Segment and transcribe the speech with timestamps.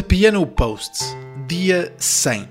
[0.00, 1.04] The Piano Post,
[1.46, 2.48] dia 100.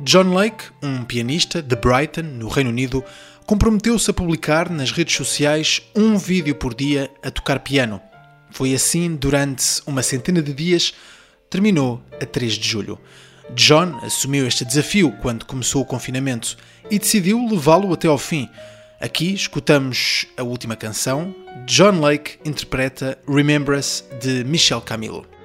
[0.00, 3.02] John Lake, um pianista de Brighton, no Reino Unido,
[3.46, 8.02] comprometeu-se a publicar nas redes sociais um vídeo por dia a tocar piano.
[8.50, 10.92] Foi assim durante uma centena de dias,
[11.48, 13.00] terminou a 3 de julho.
[13.54, 16.54] John assumiu este desafio quando começou o confinamento
[16.90, 18.46] e decidiu levá-lo até ao fim.
[19.00, 21.34] Aqui escutamos a última canção.
[21.64, 25.39] John Lake interpreta Remember Us de Michel Camilo.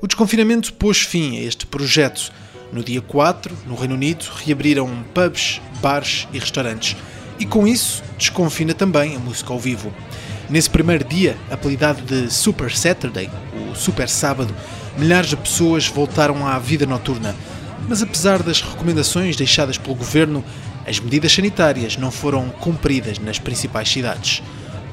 [0.00, 2.32] O desconfinamento pôs fim a este projeto.
[2.72, 6.96] No dia 4, no Reino Unido, reabriram pubs, bares e restaurantes.
[7.38, 9.92] E com isso, desconfina também a música ao vivo.
[10.48, 14.54] Nesse primeiro dia, apelidado de Super Saturday, o Super Sábado,
[14.96, 17.34] milhares de pessoas voltaram à vida noturna.
[17.88, 20.44] Mas apesar das recomendações deixadas pelo governo,
[20.86, 24.42] as medidas sanitárias não foram cumpridas nas principais cidades.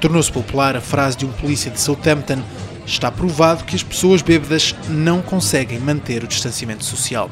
[0.02, 2.42] Tornou-se popular a frase de um polícia de Southampton
[2.86, 7.30] está provado que as pessoas bêbadas não conseguem manter o distanciamento social.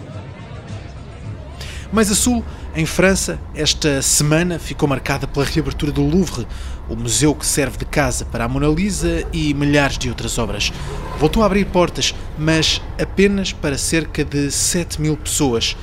[1.92, 2.44] Mais a sul,
[2.74, 6.48] em França, esta semana ficou marcada pela reabertura do Louvre,
[6.88, 10.72] o museu que serve de casa para a Mona Lisa e milhares de outras obras.
[11.20, 15.76] Voltou a abrir portas, mas apenas para cerca de 7 mil pessoas,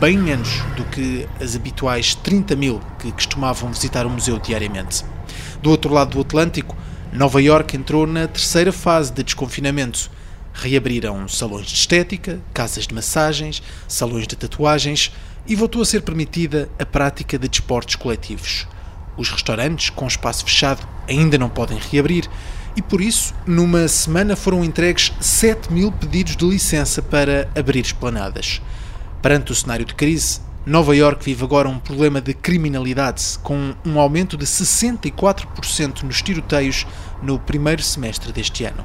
[0.00, 5.04] bem menos do que as habituais 30 mil que costumavam visitar o museu diariamente.
[5.62, 6.76] Do outro lado do Atlântico,
[7.12, 10.10] Nova York entrou na terceira fase de desconfinamento.
[10.54, 15.12] Reabriram salões de estética, casas de massagens, salões de tatuagens
[15.46, 18.66] e voltou a ser permitida a prática de desportos coletivos.
[19.14, 22.26] Os restaurantes, com espaço fechado, ainda não podem reabrir
[22.74, 28.62] e, por isso, numa semana foram entregues 7 mil pedidos de licença para abrir esplanadas.
[29.20, 33.98] Perante o cenário de crise, Nova York vive agora um problema de criminalidade, com um
[33.98, 36.86] aumento de 64% nos tiroteios
[37.22, 38.84] no primeiro semestre deste ano.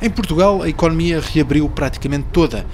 [0.00, 2.66] Em Portugal, a economia reabriu praticamente toda.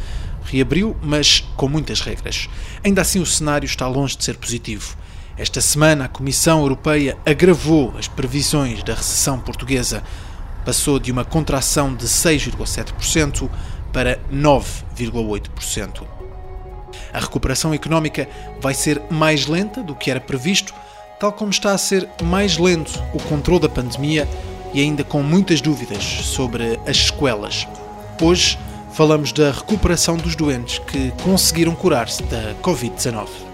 [0.45, 2.49] Reabriu, mas com muitas regras.
[2.85, 4.97] Ainda assim, o cenário está longe de ser positivo.
[5.37, 10.03] Esta semana, a Comissão Europeia agravou as previsões da recessão portuguesa.
[10.65, 13.49] Passou de uma contração de 6,7%
[13.93, 16.03] para 9,8%.
[17.13, 18.29] A recuperação económica
[18.61, 20.75] vai ser mais lenta do que era previsto,
[21.21, 24.29] tal como está a ser mais lento o controle da pandemia
[24.73, 27.67] e ainda com muitas dúvidas sobre as sequelas.
[28.21, 28.59] Hoje
[28.93, 33.52] falamos da recuperação dos doentes que conseguiram curar-se da Covid-19.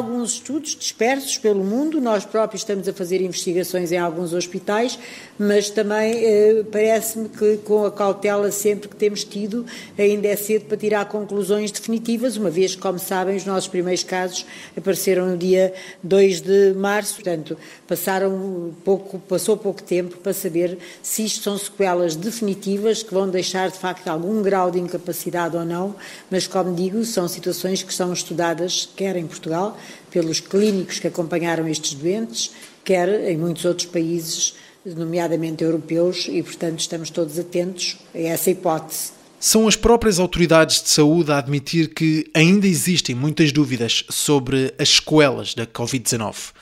[0.00, 4.98] Alguns estudos dispersos pelo mundo, nós próprios estamos a fazer investigações em alguns hospitais,
[5.38, 9.66] mas também eh, parece-me que com a cautela sempre que temos tido,
[9.98, 14.02] ainda é cedo para tirar conclusões definitivas, uma vez que, como sabem, os nossos primeiros
[14.02, 20.78] casos apareceram no dia 2 de março, portanto, passaram pouco, passou pouco tempo para saber
[21.02, 25.64] se isto são sequelas definitivas que vão deixar de facto algum grau de incapacidade ou
[25.64, 25.94] não,
[26.30, 29.76] mas como digo, são situações que são estudadas quer em Portugal,
[30.10, 32.50] pelos clínicos que acompanharam estes doentes,
[32.84, 39.12] quer em muitos outros países, nomeadamente europeus, e portanto estamos todos atentos a essa hipótese.
[39.38, 44.88] São as próprias autoridades de saúde a admitir que ainda existem muitas dúvidas sobre as
[44.88, 46.52] sequelas da Covid-19.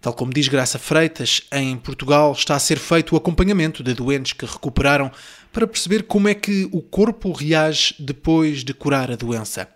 [0.00, 4.32] Tal como diz Graça Freitas, em Portugal está a ser feito o acompanhamento de doentes
[4.32, 5.10] que recuperaram
[5.52, 9.68] para perceber como é que o corpo reage depois de curar a doença.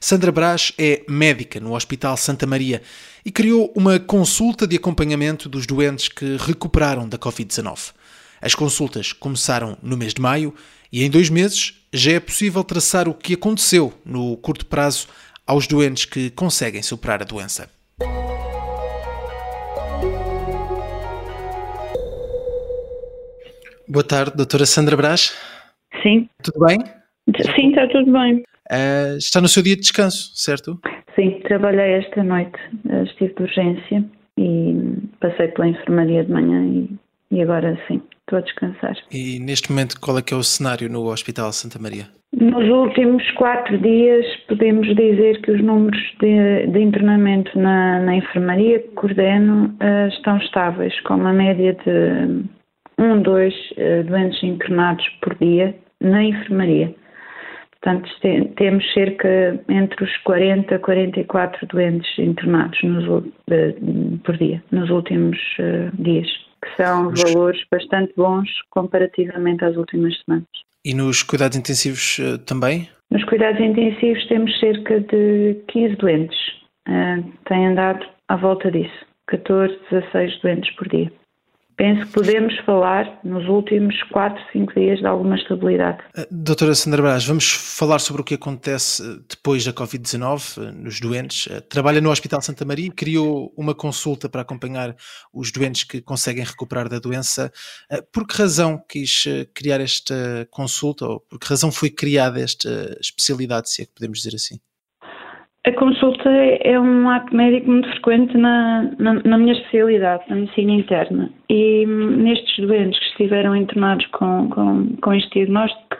[0.00, 2.82] Sandra Brás é médica no Hospital Santa Maria
[3.24, 7.92] e criou uma consulta de acompanhamento dos doentes que recuperaram da Covid-19.
[8.40, 10.54] As consultas começaram no mês de maio
[10.92, 15.06] e em dois meses já é possível traçar o que aconteceu no curto prazo
[15.46, 17.70] aos doentes que conseguem superar a doença.
[23.88, 25.36] Boa tarde, doutora Sandra Brás.
[26.02, 26.28] Sim.
[26.42, 26.78] Tudo bem?
[27.54, 28.42] Sim, está tudo bem.
[28.72, 30.80] Uh, está no seu dia de descanso, certo?
[31.14, 32.58] Sim, trabalhei esta noite,
[33.04, 34.04] estive de urgência
[34.38, 34.74] e
[35.20, 38.96] passei pela enfermaria de manhã e, e agora sim, estou a descansar.
[39.10, 42.06] E neste momento qual é que é o cenário no Hospital Santa Maria?
[42.34, 48.78] Nos últimos quatro dias, podemos dizer que os números de, de internamento na, na, enfermaria
[48.78, 52.44] que coordeno uh, estão estáveis, com uma média de
[52.98, 56.94] um, dois uh, doentes internados por dia na enfermaria.
[57.82, 58.08] Portanto,
[58.56, 65.36] temos cerca entre os 40 e 44 doentes internados nos, uh, por dia, nos últimos
[65.94, 66.28] dias,
[66.62, 70.46] que são valores bastante bons comparativamente às últimas semanas.
[70.84, 72.88] E nos cuidados intensivos uh, também?
[73.10, 76.38] Nos cuidados intensivos temos cerca de 15 doentes.
[76.88, 79.06] Uh, tem andado à volta disso.
[79.26, 81.12] 14, 16 doentes por dia.
[81.82, 85.98] Penso que podemos falar nos últimos 4, 5 dias de alguma estabilidade.
[86.16, 90.70] Eh, doutora Sandra Brás, vamos falar sobre o que acontece eh, depois da Covid-19 eh,
[90.70, 91.48] nos doentes.
[91.68, 94.94] Trabalha no Hospital Santa Maria, criou uma consulta para acompanhar
[95.34, 97.50] os doentes que conseguem recuperar da doença.
[98.12, 103.68] Por que razão quis criar esta consulta ou por que razão foi criada esta especialidade,
[103.68, 104.60] se é que podemos dizer assim?
[105.64, 110.72] A consulta é um ato médico muito frequente na, na, na, minha especialidade, na medicina
[110.72, 111.30] interna.
[111.48, 115.96] E nestes doentes que estiveram internados com, com, com este diagnóstico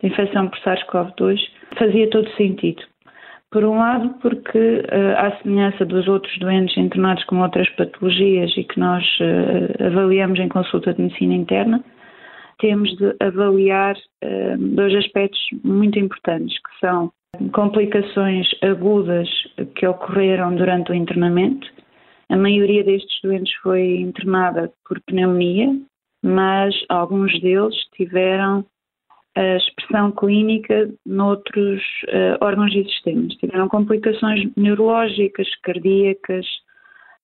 [0.00, 1.38] de infecção por SARS-CoV-2,
[1.78, 2.82] fazia todo sentido.
[3.52, 8.64] Por um lado, porque, uh, à semelhança dos outros doentes internados com outras patologias e
[8.64, 11.84] que nós uh, avaliamos em consulta de medicina interna,
[12.58, 17.12] temos de avaliar uh, dois aspectos muito importantes, que são
[17.52, 19.28] complicações agudas
[19.76, 21.66] que ocorreram durante o internamento.
[22.28, 25.68] A maioria destes doentes foi internada por pneumonia,
[26.22, 28.64] mas alguns deles tiveram
[29.36, 33.34] a expressão clínica noutros uh, órgãos e sistemas.
[33.34, 36.46] Tiveram complicações neurológicas, cardíacas,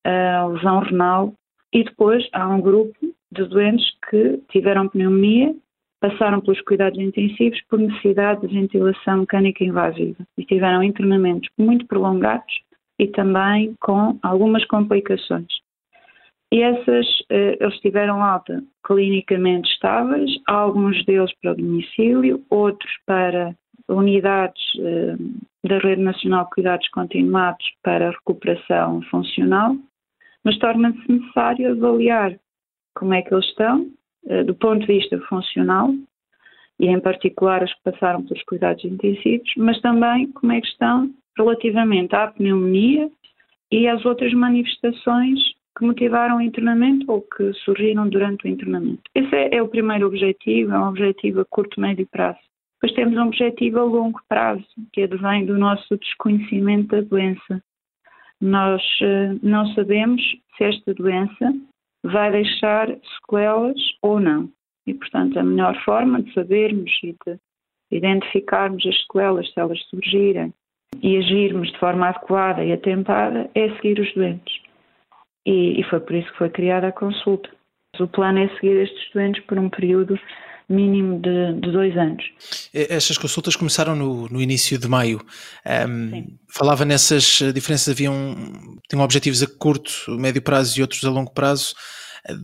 [0.07, 1.35] uh, lesão renal
[1.73, 2.99] e depois há um grupo
[3.33, 5.55] de doentes que tiveram pneumonia
[6.01, 12.53] passaram pelos cuidados intensivos por necessidade de ventilação mecânica invasiva e tiveram internamentos muito prolongados
[12.99, 15.49] e também com algumas complicações.
[16.53, 23.55] E essas, eh, eles tiveram alta clinicamente estáveis, alguns deles para o domicílio, outros para
[23.89, 25.17] unidades eh,
[25.69, 29.77] da Rede Nacional de Cuidados Continuados para recuperação funcional,
[30.43, 32.37] mas torna-se necessário avaliar
[32.95, 33.87] como é que eles estão
[34.47, 35.93] do ponto de vista funcional,
[36.81, 41.11] e em particular os que passaram pelos cuidados intensivos, mas também como é que estão
[41.37, 43.11] relativamente à pneumonia
[43.71, 45.39] e às outras manifestações
[45.79, 49.03] que motivaram o internamento ou que surgiram durante o internamento.
[49.15, 52.39] Esse é, é o primeiro objetivo, é um objetivo a curto, médio prazo.
[52.75, 57.63] Depois temos um objetivo a longo prazo, que advém do nosso desconhecimento da doença.
[58.41, 60.23] Nós uh, não sabemos
[60.57, 61.53] se esta doença
[62.05, 64.49] vai deixar sequelas ou não.
[64.87, 67.39] E, portanto, a melhor forma de sabermos e de
[67.91, 70.53] identificarmos as sequelas, se elas surgirem,
[71.03, 74.61] e agirmos de forma adequada e atempada, é seguir os doentes.
[75.47, 77.49] E, e foi por isso que foi criada a consulta.
[77.99, 80.19] O plano é seguir estes doentes por um período
[80.71, 82.25] mínimo de, de, dois anos.
[82.73, 85.21] Estas consultas começaram no, no início de maio.
[85.89, 88.37] Um, falava nessas diferenças, haviam
[88.89, 91.75] tinham objetivos a curto, médio prazo e outros a longo prazo.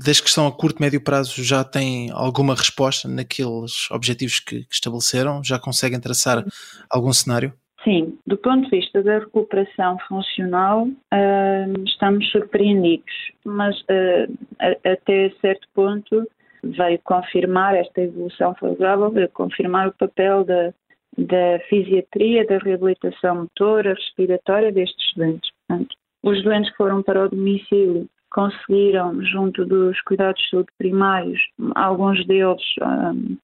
[0.02, 4.74] Desde que estão a curto, médio prazo, já têm alguma resposta naqueles objetivos que, que
[4.74, 5.44] estabeleceram?
[5.44, 6.44] Já conseguem traçar
[6.90, 7.52] algum cenário?
[7.84, 13.14] Sim, do ponto de vista da recuperação funcional, uh, estamos surpreendidos,
[13.44, 16.26] mas uh, a, até certo ponto
[16.72, 20.72] veio confirmar esta evolução favorável, veio confirmar o papel da,
[21.18, 25.50] da fisiatria, da reabilitação motora, respiratória destes doentes.
[25.68, 31.40] Portanto, os doentes que foram para o domicílio conseguiram, junto dos cuidados de saúde primários,
[31.74, 33.36] alguns deles um,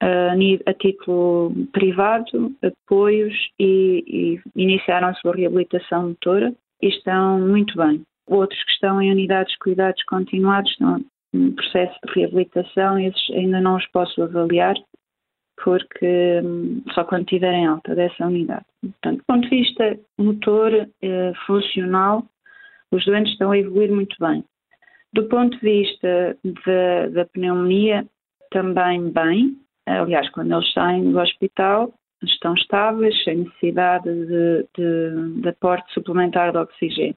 [0.00, 7.76] a, a, título privado, apoios e, e iniciaram a sua reabilitação motora e estão muito
[7.76, 8.02] bem.
[8.26, 11.00] Outros que estão em unidades de cuidados continuados estão
[11.52, 14.74] processo de reabilitação, esses ainda não os posso avaliar,
[15.62, 18.64] porque hum, só quando tiverem alta dessa unidade.
[18.80, 22.24] Portanto, do ponto de vista motor, eh, funcional,
[22.92, 24.44] os doentes estão a evoluir muito bem.
[25.12, 28.06] Do ponto de vista da, da pneumonia,
[28.50, 29.56] também bem.
[29.86, 36.52] Aliás, quando eles saem do hospital, estão estáveis, sem necessidade de, de, de aporte suplementar
[36.52, 37.16] de oxigênio.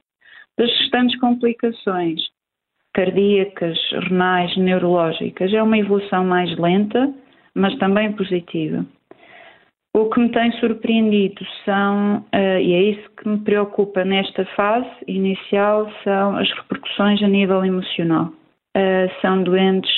[0.57, 2.21] Das restantes complicações,
[2.99, 3.77] cardíacas,
[4.09, 5.53] renais, neurológicas.
[5.53, 7.13] É uma evolução mais lenta,
[7.55, 8.85] mas também positiva.
[9.95, 14.89] O que me tem surpreendido são, uh, e é isso que me preocupa nesta fase
[15.07, 18.33] inicial, são as repercussões a nível emocional.
[18.75, 19.91] Uh, são doentes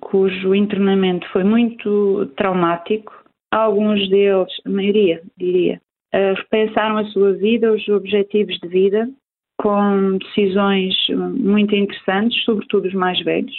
[0.00, 3.12] cujo internamento foi muito traumático,
[3.50, 5.80] alguns deles, a maioria, diria,
[6.14, 9.08] uh, repensaram a sua vida, os objetivos de vida,
[9.64, 13.56] com decisões muito interessantes, sobretudo os mais velhos.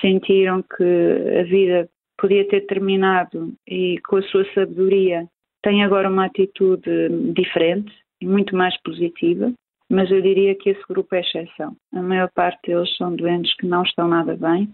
[0.00, 5.28] Sentiram que a vida podia ter terminado e, com a sua sabedoria,
[5.62, 6.90] têm agora uma atitude
[7.34, 9.52] diferente e muito mais positiva.
[9.90, 11.76] Mas eu diria que esse grupo é exceção.
[11.92, 14.70] A maior parte deles são doentes que não estão nada bem,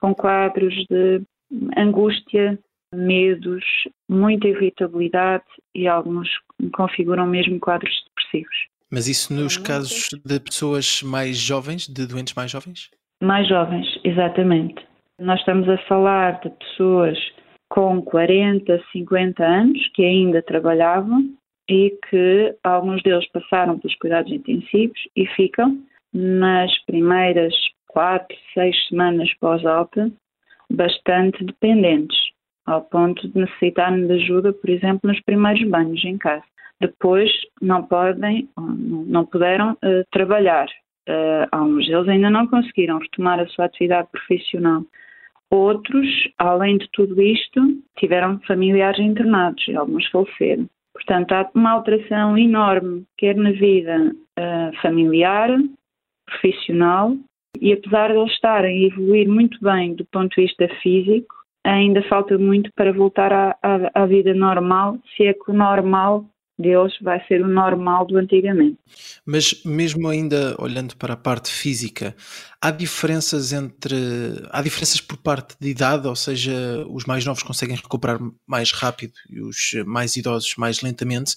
[0.00, 1.22] com quadros de
[1.76, 2.58] angústia,
[2.92, 3.64] medos,
[4.08, 6.28] muita irritabilidade e alguns
[6.74, 8.75] configuram mesmo quadros depressivos.
[8.90, 12.90] Mas isso nos casos de pessoas mais jovens, de doentes mais jovens?
[13.22, 14.86] Mais jovens, exatamente.
[15.18, 17.18] Nós estamos a falar de pessoas
[17.68, 21.30] com 40, 50 anos que ainda trabalhavam
[21.68, 27.54] e que alguns deles passaram pelos cuidados intensivos e ficam nas primeiras
[27.88, 30.12] quatro, seis semanas pós-alta
[30.70, 32.16] bastante dependentes,
[32.66, 36.44] ao ponto de necessitarem de ajuda, por exemplo, nos primeiros banhos em casa.
[36.80, 37.30] Depois
[37.60, 40.66] não podem, não puderam uh, trabalhar.
[41.08, 44.82] Uh, alguns deles ainda não conseguiram retomar a sua atividade profissional.
[45.50, 46.06] Outros,
[46.38, 47.60] além de tudo isto,
[47.98, 50.66] tiveram familiares internados e alguns faleceram.
[50.92, 55.50] Portanto, há uma alteração enorme, quer na vida uh, familiar,
[56.26, 57.16] profissional,
[57.60, 62.02] e apesar de eles estarem a evoluir muito bem do ponto de vista físico, ainda
[62.02, 66.24] falta muito para voltar à, à, à vida normal, se é que o normal
[66.58, 68.78] deles vai ser o normal do antigamente.
[69.24, 72.14] Mas mesmo ainda olhando para a parte física,
[72.60, 73.96] há diferenças entre
[74.50, 76.52] há diferenças por parte de idade, ou seja,
[76.88, 81.34] os mais novos conseguem recuperar mais rápido e os mais idosos mais lentamente,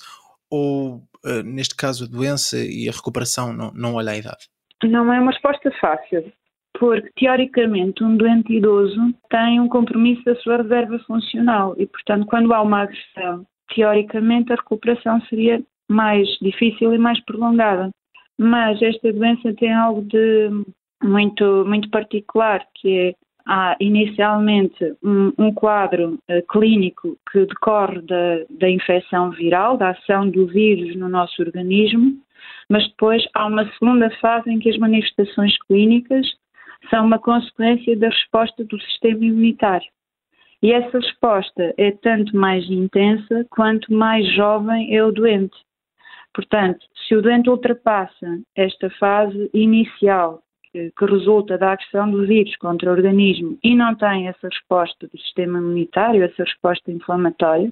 [0.50, 4.48] ou eh, neste caso a doença e a recuperação não, não olha a idade?
[4.84, 6.32] Não é uma resposta fácil,
[6.80, 12.54] porque teoricamente um doente idoso tem um compromisso da sua reserva funcional e, portanto, quando
[12.54, 17.90] há uma agressão teoricamente a recuperação seria mais difícil e mais prolongada.
[18.38, 20.50] Mas esta doença tem algo de
[21.04, 23.14] muito, muito particular, que é
[23.48, 30.30] há inicialmente um, um quadro uh, clínico que decorre da, da infecção viral, da ação
[30.30, 32.16] do vírus no nosso organismo,
[32.70, 36.28] mas depois há uma segunda fase em que as manifestações clínicas
[36.92, 39.88] são uma consequência da resposta do sistema imunitário.
[40.62, 45.58] E essa resposta é tanto mais intensa quanto mais jovem é o doente.
[46.34, 52.56] Portanto, se o doente ultrapassa esta fase inicial que, que resulta da agressão do vírus
[52.58, 57.72] contra o organismo e não tem essa resposta do sistema imunitário, essa resposta inflamatória,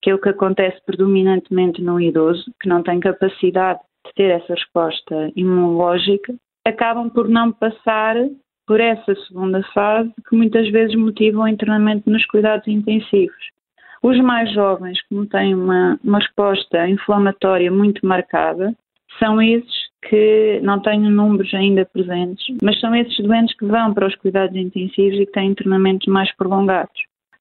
[0.00, 4.54] que é o que acontece predominantemente no idoso, que não tem capacidade de ter essa
[4.54, 8.16] resposta imunológica, acabam por não passar
[8.66, 13.54] por essa segunda fase que muitas vezes motiva o internamento nos cuidados intensivos.
[14.02, 18.74] Os mais jovens, como têm uma, uma resposta inflamatória muito marcada,
[19.18, 24.06] são esses que não tenho números ainda presentes, mas são esses doentes que vão para
[24.06, 27.00] os cuidados intensivos e que têm internamentos mais prolongados.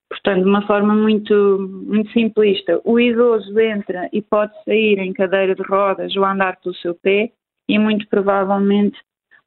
[0.10, 5.56] Portanto, de uma forma muito, muito simplista, o idoso entra e pode sair em cadeira
[5.56, 7.32] de rodas ou andar pelo seu pé
[7.68, 8.98] e muito provavelmente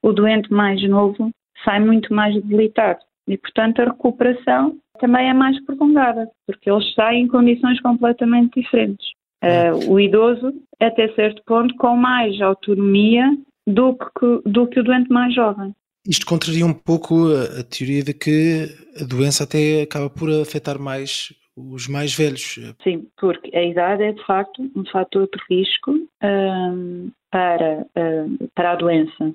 [0.02, 1.30] o doente mais novo
[1.64, 3.00] sai muito mais debilitado.
[3.28, 9.06] E, portanto, a recuperação também é mais prolongada, porque eles saem em condições completamente diferentes.
[9.44, 13.36] Uh, o idoso, até certo ponto, com mais autonomia
[13.66, 15.74] do que, do que o doente mais jovem.
[16.08, 18.68] Isto contraria um pouco a, teoria de que
[19.00, 22.60] a doença até acaba por afetar mais os mais velhos.
[22.82, 28.72] Sim, porque a idade é de facto um fator de risco um, para, um, para
[28.72, 29.34] a doença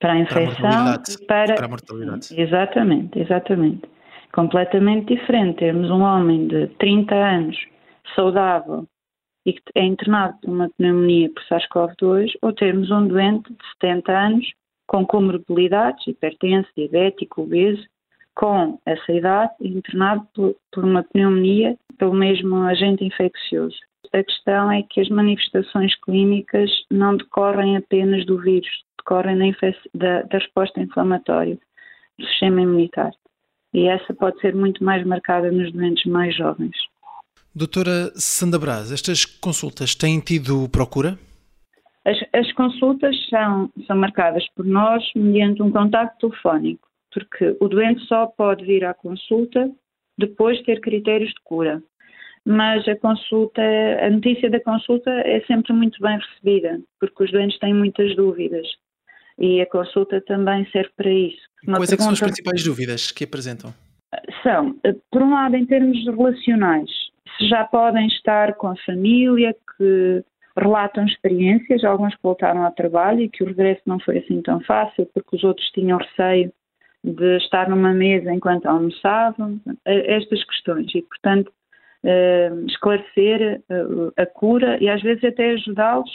[0.00, 2.40] para a infecção e para, para a mortalidade.
[2.40, 3.82] Exatamente, exatamente.
[4.32, 5.58] Completamente diferente.
[5.58, 7.56] Temos um homem de 30 anos
[8.14, 8.86] saudável
[9.44, 14.12] e que é internado por uma pneumonia por SARS-CoV-2 ou termos um doente de 70
[14.12, 14.52] anos
[14.86, 17.84] com comorbilidades, hipertenso, diabético, obeso,
[18.34, 23.76] com essa idade internado por, por uma pneumonia pelo mesmo agente infeccioso.
[24.12, 28.70] A questão é que as manifestações clínicas não decorrem apenas do vírus,
[29.08, 29.54] decorrem
[29.94, 31.58] da, da resposta inflamatória
[32.18, 33.16] do sistema imunitário.
[33.72, 36.76] E essa pode ser muito mais marcada nos doentes mais jovens.
[37.54, 41.18] Doutora Sandra Braz, estas consultas têm tido procura?
[42.04, 48.04] As, as, consultas são, são marcadas por nós mediante um contacto telefónico, porque o doente
[48.06, 49.70] só pode vir à consulta
[50.16, 51.82] depois de ter critérios de cura.
[52.46, 53.60] Mas a consulta,
[54.00, 58.66] a notícia da consulta é sempre muito bem recebida, porque os doentes têm muitas dúvidas
[59.38, 61.40] e a consulta também serve para isso.
[61.66, 61.94] Uma Quais pergunta...
[61.94, 63.72] é que são as principais dúvidas que apresentam?
[64.42, 64.74] São,
[65.10, 66.90] por um lado, em termos relacionais,
[67.36, 70.24] se já podem estar com a família, que
[70.56, 74.60] relatam experiências, alguns que voltaram ao trabalho e que o regresso não foi assim tão
[74.60, 76.52] fácil, porque os outros tinham receio
[77.04, 80.92] de estar numa mesa enquanto almoçavam, estas questões.
[80.94, 81.52] E, portanto,
[82.02, 86.10] eh, esclarecer eh, a cura e às vezes até ajudá-los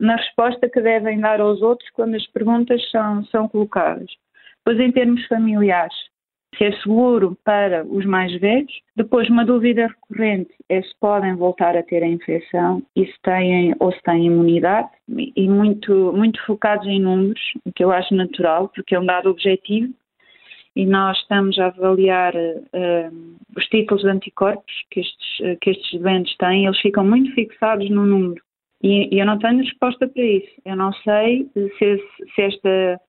[0.00, 4.10] na resposta que devem dar aos outros quando as perguntas são, são colocadas.
[4.64, 5.94] Pois, em termos familiares,
[6.56, 8.72] se é seguro para os mais velhos.
[8.96, 13.74] Depois, uma dúvida recorrente é se podem voltar a ter a infecção e se têm
[13.78, 18.68] ou se têm imunidade, e muito, muito focados em números, o que eu acho natural,
[18.68, 19.92] porque é um dado objetivo,
[20.76, 26.36] e nós estamos a avaliar uh, os títulos de anticorpos que estes, que estes doentes
[26.36, 28.42] têm, eles ficam muito fixados no número.
[28.84, 30.52] E, e eu não tenho resposta para isso.
[30.62, 32.02] Eu não sei se,
[32.34, 33.00] se esta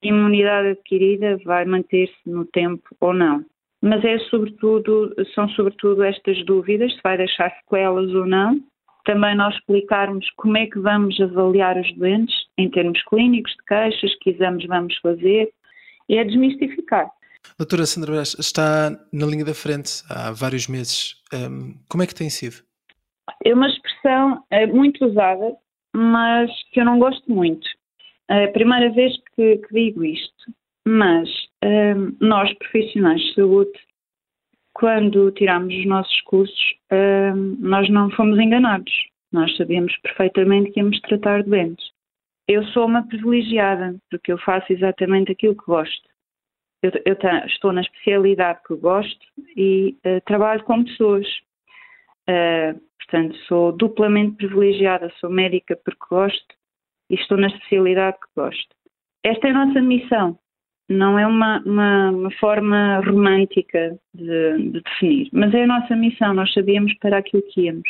[0.00, 3.44] imunidade adquirida vai manter-se no tempo ou não.
[3.82, 8.60] Mas é sobretudo, são sobretudo estas dúvidas, se vai deixar sequelas ou não.
[9.04, 14.14] Também nós explicarmos como é que vamos avaliar os doentes em termos clínicos, de queixas,
[14.20, 15.50] que exames vamos fazer,
[16.08, 17.10] e é desmistificar.
[17.58, 21.16] Doutora Sandra Brás, está na linha da frente há vários meses.
[21.34, 22.62] Um, como é que tem sido?
[23.44, 25.54] É uma expressão é, muito usada,
[25.94, 27.68] mas que eu não gosto muito.
[28.28, 30.52] É a primeira vez que, que digo isto,
[30.86, 31.28] mas
[31.62, 33.72] um, nós, profissionais de saúde,
[34.72, 38.92] quando tiramos os nossos cursos, um, nós não fomos enganados.
[39.32, 41.84] Nós sabíamos perfeitamente que íamos tratar doentes.
[42.48, 46.08] Eu sou uma privilegiada, porque eu faço exatamente aquilo que gosto.
[46.82, 51.26] Eu, eu estou na especialidade que gosto e uh, trabalho com pessoas.
[52.28, 55.12] Uh, portanto, sou duplamente privilegiada.
[55.20, 56.54] Sou médica porque gosto
[57.10, 58.74] e estou na especialidade que gosto.
[59.24, 60.38] Esta é a nossa missão,
[60.88, 66.34] não é uma, uma, uma forma romântica de, de, definir, mas é a nossa missão,
[66.34, 67.88] nós sabíamos para aquilo que íamos.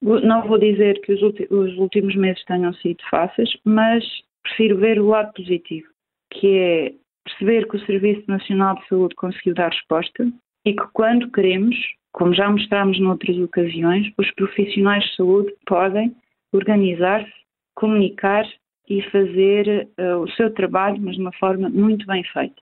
[0.00, 4.04] Não vou dizer que os, os últimos meses tenham sido fáceis, mas
[4.42, 5.88] prefiro ver o lado positivo,
[6.32, 6.92] que é
[7.24, 10.30] perceber que o Serviço Nacional de Saúde conseguiu dar resposta
[10.64, 11.76] e que quando queremos,
[12.12, 16.14] como já mostramos noutras ocasiões, os profissionais de saúde podem
[16.52, 17.32] organizar-se
[17.74, 18.44] comunicar
[18.88, 22.60] e fazer uh, o seu trabalho, mas de uma forma muito bem feita.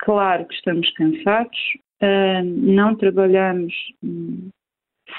[0.00, 1.58] Claro que estamos cansados,
[2.02, 4.50] uh, não trabalhamos um,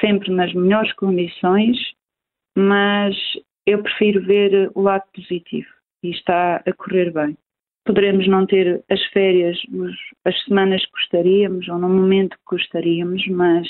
[0.02, 1.78] sempre nas melhores condições,
[2.58, 3.16] mas
[3.66, 5.70] eu prefiro ver o lado positivo
[6.04, 7.38] e está a correr bem.
[7.86, 9.58] Poderemos não ter as férias,
[10.26, 13.68] as semanas que gostaríamos ou no momento que gostaríamos, mas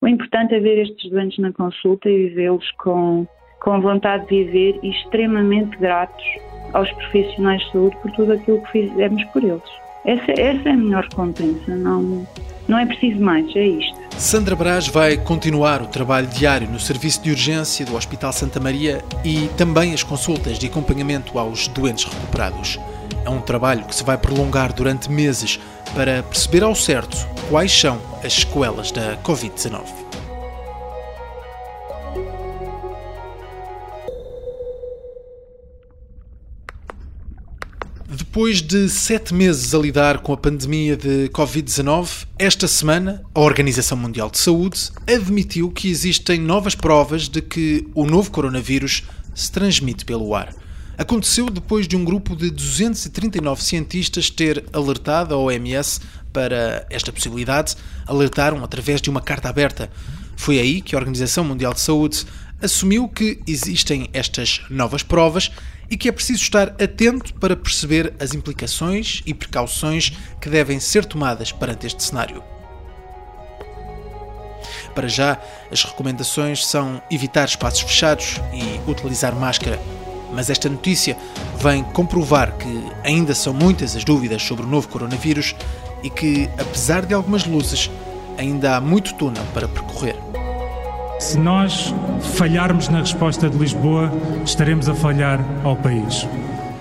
[0.00, 3.26] o importante é ver estes doentes na consulta e vê-los com
[3.64, 6.22] com vontade de viver e extremamente gratos
[6.74, 9.62] aos profissionais de saúde por tudo aquilo que fizemos por eles.
[10.04, 12.28] Essa, essa é a melhor recompensa, não,
[12.68, 13.98] não é preciso mais, é isto.
[14.18, 19.02] Sandra Brás vai continuar o trabalho diário no serviço de urgência do Hospital Santa Maria
[19.24, 22.78] e também as consultas de acompanhamento aos doentes recuperados.
[23.24, 25.58] É um trabalho que se vai prolongar durante meses
[25.94, 27.16] para perceber ao certo
[27.48, 30.04] quais são as sequelas da Covid-19.
[38.34, 43.96] Depois de sete meses a lidar com a pandemia de Covid-19, esta semana a Organização
[43.96, 50.04] Mundial de Saúde admitiu que existem novas provas de que o novo coronavírus se transmite
[50.04, 50.54] pelo ar.
[50.96, 56.00] Aconteceu depois de um grupo de 239 cientistas ter alertado a OMS
[56.32, 57.76] para esta possibilidade,
[58.06, 59.90] alertaram através de uma carta aberta.
[60.36, 62.24] Foi aí que a Organização Mundial de Saúde
[62.62, 65.50] assumiu que existem estas novas provas
[65.90, 71.04] e que é preciso estar atento para perceber as implicações e precauções que devem ser
[71.04, 72.42] tomadas perante este cenário.
[74.94, 79.78] Para já, as recomendações são evitar espaços fechados e utilizar máscara.
[80.34, 81.16] Mas esta notícia
[81.58, 85.54] vem comprovar que ainda são muitas as dúvidas sobre o novo coronavírus
[86.02, 87.90] e que, apesar de algumas luzes,
[88.36, 90.16] ainda há muito túnel para percorrer.
[91.18, 91.94] Se nós
[92.34, 94.12] falharmos na resposta de Lisboa,
[94.44, 96.26] estaremos a falhar ao país.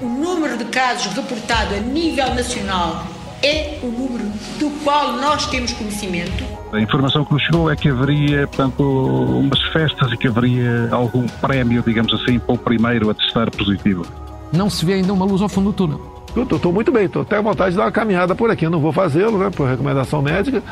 [0.02, 3.06] O número de casos reportado a nível nacional
[3.42, 4.26] é o número
[4.60, 6.53] do qual nós temos conhecimento.
[6.74, 11.28] A informação que nos chegou é que haveria, portanto, umas festas e que haveria algum
[11.28, 14.04] prémio, digamos assim, para o primeiro a testar positivo.
[14.52, 16.02] Não se vê ainda uma luz ao fundo do túnel.
[16.36, 18.66] Estou muito bem, estou até à vontade de dar uma caminhada por aqui.
[18.66, 20.64] Eu não vou fazê-lo, né, por recomendação médica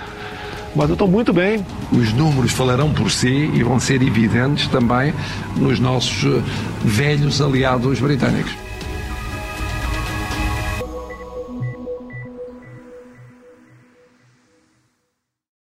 [0.75, 1.65] mas eu estou muito bem.
[1.91, 5.13] Os números falarão por si e vão ser evidentes também
[5.57, 6.41] nos nossos eh,
[6.81, 8.55] velhos aliados britânicos.